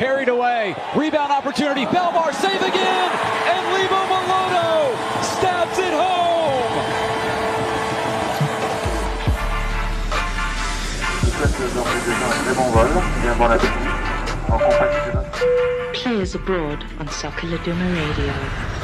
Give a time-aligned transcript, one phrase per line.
[0.00, 0.74] parried away.
[0.96, 1.84] Rebound opportunity.
[1.84, 3.10] Belmar save again.
[3.52, 6.72] And Lebo Moloto stabs it home.
[15.92, 18.79] Players abroad on Soccer Laduma Radio.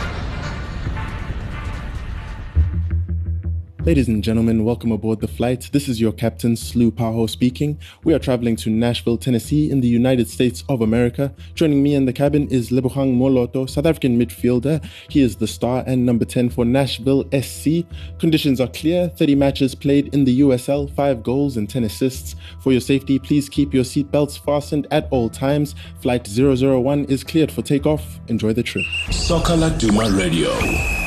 [3.87, 5.71] Ladies and gentlemen, welcome aboard the flight.
[5.71, 7.79] This is your captain, Slu Paho speaking.
[8.03, 11.33] We are traveling to Nashville, Tennessee, in the United States of America.
[11.55, 14.85] Joining me in the cabin is Lebogang Moloto, South African midfielder.
[15.09, 17.87] He is the star and number 10 for Nashville SC.
[18.19, 22.35] Conditions are clear 30 matches played in the USL, 5 goals and 10 assists.
[22.59, 25.77] For your safety, please keep your seatbelts fastened at all times.
[26.01, 28.19] Flight 001 is cleared for takeoff.
[28.27, 28.85] Enjoy the trip.
[29.13, 31.06] Soccer Laduma Radio.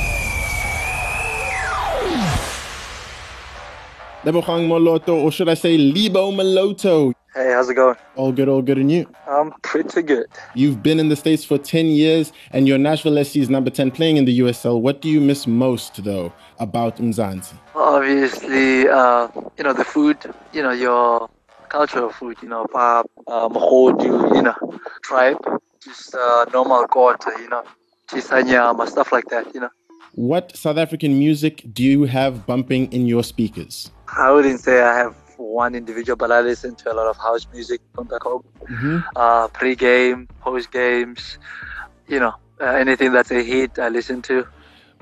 [4.23, 7.13] Lebogang Moloto, or should I say Lebo Moloto?
[7.33, 7.95] Hey, how's it going?
[8.17, 9.09] All good, all good, and you?
[9.29, 10.25] I'm pretty good.
[10.55, 13.91] You've been in the States for 10 years and your Nashville Nashville is number 10
[13.91, 14.81] playing in the USL.
[14.81, 17.53] What do you miss most, though, about Mzansi?
[17.75, 20.17] Obviously, uh, you know, the food,
[20.51, 21.29] you know, your
[21.69, 25.37] cultural food, you know, pap, uh, mohodu, you know, tribe,
[25.81, 27.63] just uh, normal quarter, you know,
[28.09, 29.69] chisanyama, stuff like that, you know.
[30.15, 33.91] What South African music do you have bumping in your speakers?
[34.17, 37.47] I wouldn't say I have one individual, but I listen to a lot of house
[37.53, 38.43] music from back home.
[38.63, 38.99] Mm-hmm.
[39.15, 41.37] Uh, pre-game, post-games,
[42.07, 44.45] you know, uh, anything that's a hit, I listen to.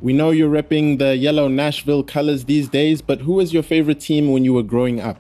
[0.02, 4.00] We know you're repping the yellow Nashville colors these days, but who was your favorite
[4.00, 5.20] team when you were growing up?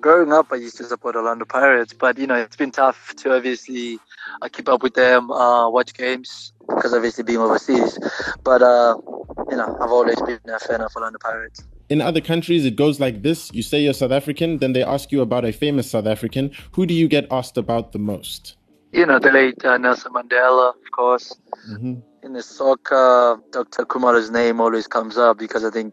[0.00, 3.14] Growing up, I used to support the Orlando Pirates, but you know, it's been tough
[3.16, 3.98] to obviously
[4.40, 7.98] uh, keep up with them, uh, watch games, because obviously being overseas.
[8.42, 8.96] But uh,
[9.50, 11.64] you know, I've always been a fan of Orlando Pirates.
[11.92, 15.12] In other countries, it goes like this you say you're South African, then they ask
[15.12, 16.50] you about a famous South African.
[16.72, 18.56] Who do you get asked about the most?
[18.92, 21.36] You know, the late uh, Nelson Mandela, of course.
[21.70, 21.96] Mm-hmm.
[22.22, 23.84] In the soccer, Dr.
[23.84, 25.92] Khumalo's name always comes up because I think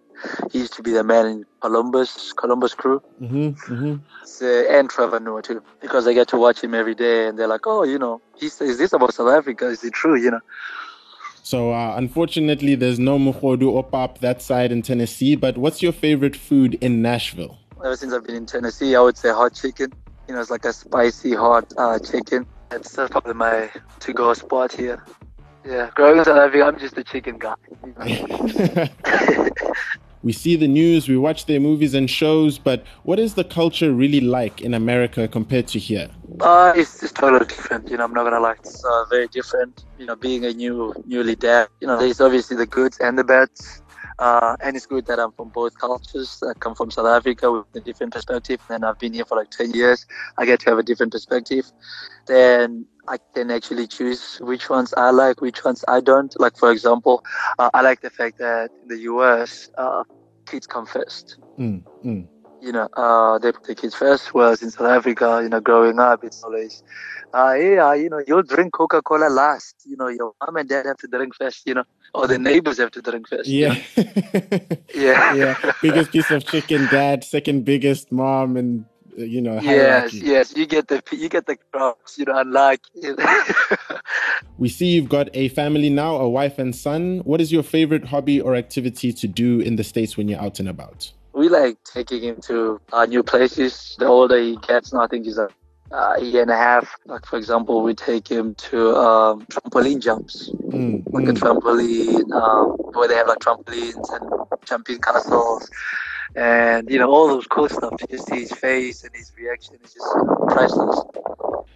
[0.51, 3.01] he used to be the man in Columbus, Columbus crew.
[3.21, 3.73] Mm-hmm.
[3.73, 3.95] Mm-hmm.
[4.41, 7.53] Uh, and Trevor Noah too, because I get to watch him every day, and they're
[7.55, 9.67] like, "Oh, you know, he says this about South Africa.
[9.67, 10.41] Is it true?" You know.
[11.43, 15.91] So, uh, unfortunately, there's no Muhodu or Pap that side in Tennessee, but what's your
[15.91, 17.57] favorite food in Nashville?
[17.83, 19.91] Ever since I've been in Tennessee, I would say hot chicken.
[20.27, 22.45] You know, it's like a spicy hot uh, chicken.
[22.71, 23.69] It's probably my
[23.99, 25.03] to-go spot here.
[25.65, 27.55] Yeah, growing up in South I'm just a chicken guy.
[30.23, 33.91] we see the news, we watch their movies and shows, but what is the culture
[33.91, 36.09] really like in America compared to here?
[36.41, 37.89] Uh, it's, it's totally different.
[37.89, 38.53] You know, I'm not gonna lie.
[38.53, 39.85] It's uh, very different.
[39.97, 41.67] You know, being a new newly dad.
[41.81, 43.81] You know, there's obviously the goods and the bads.
[44.19, 46.43] Uh, and it's good that I'm from both cultures.
[46.47, 49.49] I come from South Africa with a different perspective, and I've been here for like
[49.49, 50.05] 10 years.
[50.37, 51.71] I get to have a different perspective.
[52.27, 56.37] Then I can actually choose which ones I like, which ones I don't.
[56.37, 57.23] Like, for example,
[57.57, 60.03] uh, I like the fact that in the US, uh,
[60.45, 61.37] kids come first.
[61.57, 62.27] Mm, mm.
[62.61, 64.33] You know, uh, they put the kids first.
[64.33, 66.83] Whereas in South Africa, you know, growing up, it's always,
[67.33, 69.75] uh, yeah, you know, you'll drink Coca Cola last.
[69.85, 71.65] You know, your mom and dad have to drink first.
[71.67, 71.83] You know,
[72.13, 73.49] or the neighbors have to drink first.
[73.49, 73.73] you Yeah.
[73.73, 73.81] know?
[74.93, 75.53] yeah, yeah.
[75.81, 77.23] Biggest piece of chicken, dad.
[77.23, 78.85] Second biggest, mom, and
[79.17, 80.17] you know, Yes, hierarchy.
[80.23, 82.81] yes, you get the you get the crops, you know, unlike
[84.57, 87.19] We see you've got a family now, a wife and son.
[87.23, 90.59] What is your favorite hobby or activity to do in the States when you're out
[90.59, 91.11] and about?
[91.39, 93.95] We like taking him to uh, new places.
[93.97, 95.49] The older he gets, now I think he's a
[95.89, 96.93] uh, year and a half.
[97.05, 101.39] Like for example, we take him to um, trampoline jumps, Mm, like a mm.
[101.39, 104.29] trampoline um, where they have like trampolines and
[104.65, 105.67] jumping castles,
[106.35, 107.93] and you know all those cool stuff.
[108.01, 110.07] You just see his face and his reaction is just
[110.49, 111.01] priceless.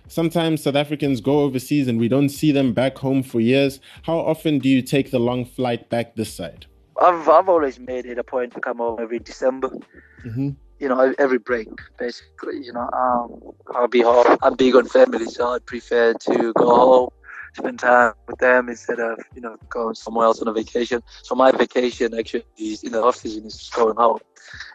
[0.10, 3.80] Sometimes South Africans go overseas and we don't see them back home for years.
[4.04, 6.68] How often do you take the long flight back this side?
[7.04, 9.70] I've I've always made it a point to come home every December.
[10.26, 10.52] Mm-hmm.
[10.80, 14.38] you know, every break, basically, you know, um, I'll be home.
[14.42, 17.10] I'm big on family, so I'd prefer to go home,
[17.54, 21.02] spend time with them instead of, you know, going somewhere else on a vacation.
[21.24, 24.20] So my vacation actually is in the off season is going home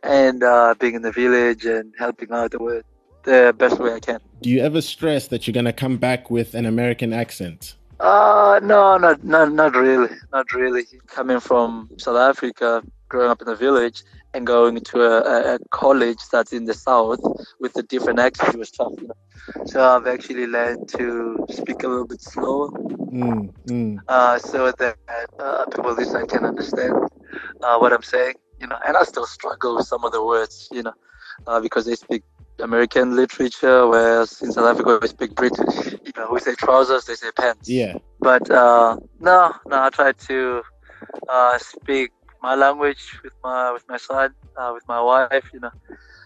[0.02, 2.82] and uh, being in the village and helping out the
[3.24, 4.20] the best way I can.
[4.40, 7.74] Do you ever stress that you're going to come back with an American accent?
[8.00, 10.08] Uh, no, not, not, not really.
[10.32, 10.84] Not really.
[11.08, 14.02] Coming from South Africa, growing up in the village,
[14.34, 17.20] and going to a, a, a college that's in the south
[17.60, 18.92] with a different accent was tough.
[19.00, 19.64] You know?
[19.66, 22.70] So I've actually learned to speak a little bit slower,
[23.08, 23.98] Mm, mm.
[24.06, 24.96] uh, so that
[25.40, 26.92] uh, people I can understand
[27.62, 28.34] uh, what I'm saying.
[28.60, 30.68] You know, and I still struggle with some of the words.
[30.70, 30.92] You know,
[31.46, 32.22] uh, because they speak
[32.60, 35.92] American literature, whereas in South Africa we speak British.
[36.04, 37.68] You know, we say trousers, they say pants.
[37.68, 37.94] Yeah.
[38.20, 40.62] But uh, no, no, I try to
[41.28, 42.12] uh, speak
[42.42, 45.50] my language with my with my son, uh, with my wife.
[45.52, 45.70] You know,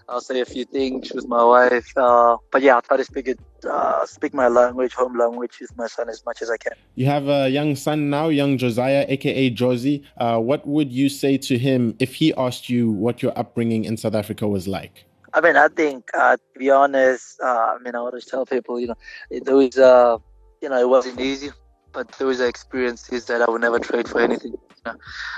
[0.09, 1.91] I'll say a few things with my wife.
[1.97, 3.39] Uh, but yeah, I try to speak it,
[3.69, 6.73] uh, speak my language, home language, with my son as much as I can.
[6.95, 10.05] You have a young son now, young Josiah, aka Josie.
[10.17, 13.97] Uh, what would you say to him if he asked you what your upbringing in
[13.97, 15.05] South Africa was like?
[15.35, 18.79] I mean, I think uh, to be honest, uh, I mean, I always tell people,
[18.79, 18.95] you know,
[19.31, 20.19] there was, uh,
[20.61, 21.51] you know, it wasn't easy,
[21.93, 24.53] but there was experiences that I would never trade for anything.
[24.53, 24.95] You know,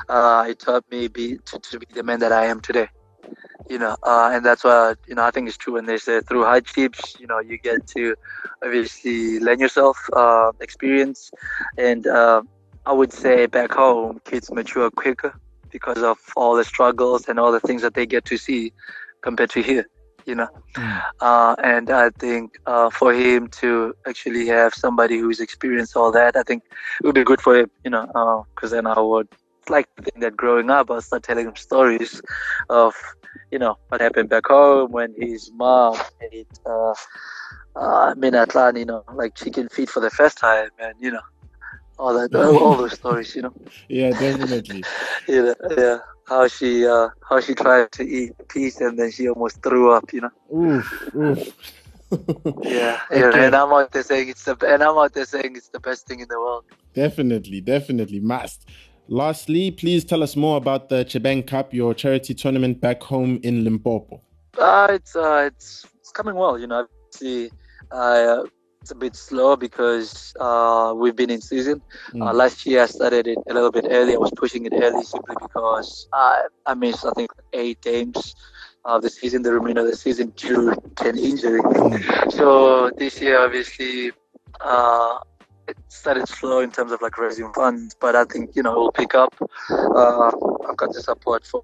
[0.08, 2.88] uh, it taught me be to, to be the man that I am today
[3.70, 6.20] you know, uh, and that's why you know I think it's true when they say
[6.20, 8.14] through hardships, you know, you get to
[8.62, 11.30] obviously learn yourself, uh, experience,
[11.78, 12.06] and
[12.86, 15.34] I would say back home, kids mature quicker
[15.70, 18.72] because of all the struggles and all the things that they get to see
[19.24, 19.86] compared to here,
[20.26, 20.48] you know.
[20.76, 21.02] Mm.
[21.20, 26.36] Uh, and I think uh, for him to actually have somebody who's experienced all that,
[26.36, 26.62] I think
[27.00, 28.04] it would be good for him, you know,
[28.54, 29.28] because uh, then I would
[29.68, 32.20] like to think that growing up, I start telling him stories
[32.68, 32.94] of,
[33.50, 35.96] you know, what happened back home when his mom
[36.32, 36.94] ate uh,
[37.76, 41.24] uh, Minatlan, you know, like chicken feet for the first time, and you know,
[41.98, 43.52] all that, all those stories, you know.
[43.88, 44.84] Yeah, definitely.
[45.28, 45.98] yeah, yeah.
[46.26, 50.12] How she, uh, how she tried to eat piece and then she almost threw up,
[50.12, 50.30] you know.
[50.54, 51.72] Oof, oof.
[52.62, 53.46] yeah, yeah, okay.
[53.46, 56.06] and I'm out there saying it's the, and I'm out there saying it's the best
[56.06, 56.64] thing in the world.
[56.94, 58.66] Definitely, definitely must.
[59.08, 63.64] Lastly, please tell us more about the Chebang Cup, your charity tournament back home in
[63.64, 64.22] Limpopo.
[64.58, 66.58] Uh, it's uh, it's it's coming well.
[66.58, 67.50] You know, see,
[67.90, 68.44] uh,
[68.84, 71.80] it's a bit slow because uh, we've been in season.
[72.12, 72.28] Mm.
[72.28, 74.12] Uh, last year I started it a little bit early.
[74.12, 78.36] I was pushing it early simply because I I missed I think eight games
[78.84, 81.62] of the season, the remainder of the season due to an injury.
[81.62, 82.32] Mm.
[82.32, 84.12] So this year, obviously,
[84.60, 85.18] uh,
[85.66, 88.92] it started slow in terms of like raising funds, but I think you know we'll
[88.92, 89.34] pick up.
[89.70, 90.30] Uh,
[90.68, 91.62] I've got the support from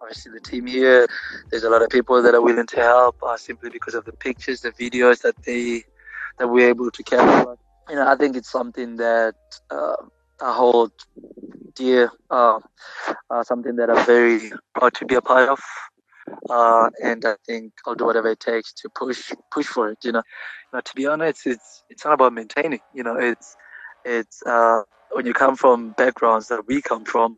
[0.00, 1.08] obviously the team here.
[1.50, 4.12] There's a lot of people that are willing to help uh, simply because of the
[4.12, 5.82] pictures, the videos that they
[6.40, 7.54] that we're able to capture.
[7.88, 9.34] You know, I think it's something that
[9.70, 9.96] uh,
[10.40, 10.90] I hold
[11.74, 12.58] dear, uh,
[13.30, 15.60] uh, something that I'm very proud to be a part of.
[16.48, 19.98] Uh, and I think I'll do whatever it takes to push push for it.
[20.02, 20.22] You know,
[20.72, 22.80] now, to be honest, it's it's not about maintaining.
[22.94, 23.54] You know, it's
[24.04, 24.82] it's uh,
[25.12, 27.36] when you come from backgrounds that we come from,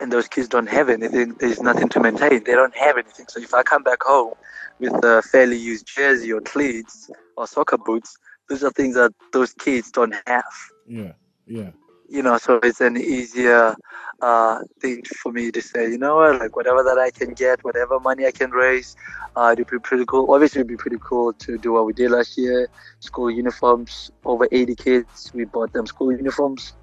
[0.00, 1.36] and those kids don't have anything.
[1.38, 2.42] There's nothing to maintain.
[2.44, 3.26] They don't have anything.
[3.28, 4.34] So if I come back home
[4.80, 8.16] with a fairly used jersey or cleats or soccer boots,
[8.50, 10.44] those are things that those kids don't have.
[10.86, 11.12] Yeah,
[11.46, 11.70] yeah
[12.10, 13.74] you know, so it's an easier
[14.20, 17.62] uh, thing for me to say, you know what, like whatever that I can get,
[17.64, 18.96] whatever money I can raise,
[19.36, 20.30] uh, it'd be pretty cool.
[20.34, 22.68] Obviously, it'd be pretty cool to do what we did last year.
[22.98, 26.74] School uniforms, over 80 kids, we bought them school uniforms,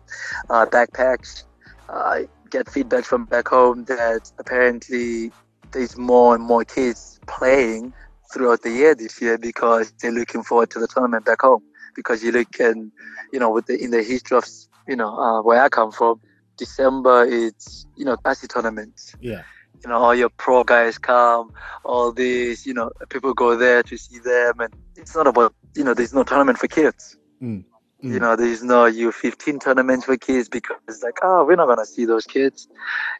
[0.49, 1.43] uh, backpacks.
[1.89, 5.31] Uh, get feedback from back home that apparently
[5.71, 7.93] there's more and more kids playing
[8.31, 11.63] throughout the year this year because they're looking forward to the tournament back home.
[11.95, 12.91] Because you look and
[13.33, 14.45] you know, with the in the history of
[14.87, 16.21] you know, uh, where I come from,
[16.57, 19.15] December it's you know passy tournaments.
[19.19, 19.43] Yeah.
[19.83, 21.53] You know, all your pro guys come,
[21.85, 25.83] all these, you know, people go there to see them, and it's not about, you
[25.83, 27.15] know, there's no tournament for kids.
[27.39, 27.63] Mm.
[28.03, 28.13] Mm.
[28.13, 31.85] You know, there's no U15 tournaments for kids because it's like, oh, we're not gonna
[31.85, 32.67] see those kids,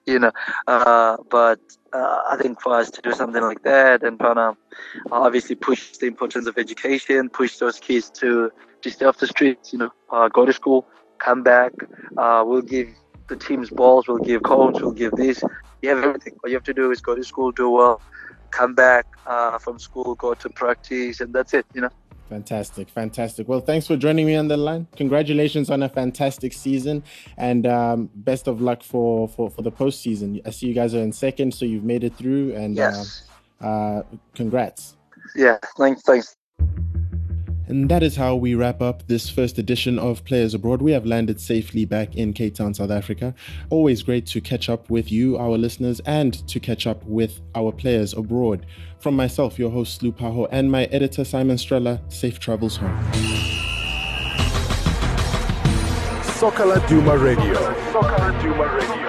[0.06, 0.32] you know.
[0.68, 1.60] Uh, but
[1.94, 4.56] uh, I think for us to do something like that and kind of
[5.12, 8.52] obviously push the importance of education, push those kids to
[8.82, 10.86] to stay off the streets, you know, uh, go to school,
[11.18, 11.74] come back.
[12.16, 12.90] Uh, we'll give
[13.28, 15.44] the teams balls, we'll give cones, we'll give this.
[15.82, 16.36] You have everything.
[16.44, 18.00] All you have to do is go to school, do well,
[18.52, 21.90] come back uh, from school, go to practice, and that's it, you know.
[22.30, 23.48] Fantastic, fantastic.
[23.48, 24.88] Well, thanks for joining me on the line.
[24.98, 27.04] Congratulations on a fantastic season,
[27.38, 30.42] and um, best of luck for, for for the postseason.
[30.46, 33.24] I see you guys are in second, so you've made it through, and yes.
[33.62, 34.04] uh, uh,
[34.36, 34.98] congrats.
[35.36, 36.36] Yeah, thanks, thanks.
[37.68, 40.82] And that is how we wrap up this first edition of Players Abroad.
[40.82, 43.34] We have landed safely back in Cape Town, South Africa.
[43.70, 47.72] Always great to catch up with you, our listeners, and to catch up with our
[47.72, 48.66] players abroad.
[49.00, 52.98] From myself, your host, Lou Paho, and my editor, Simon Strella, safe travels home.
[56.24, 57.54] Soccer Laduma Radio.
[57.92, 59.07] Soccer Laduma Radio.